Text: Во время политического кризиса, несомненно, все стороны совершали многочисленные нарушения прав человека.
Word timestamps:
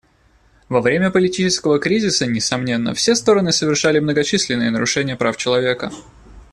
Во 0.67 0.81
время 0.81 1.11
политического 1.11 1.77
кризиса, 1.77 2.25
несомненно, 2.25 2.95
все 2.95 3.13
стороны 3.13 3.51
совершали 3.51 3.99
многочисленные 3.99 4.71
нарушения 4.71 5.15
прав 5.15 5.37
человека. 5.37 5.91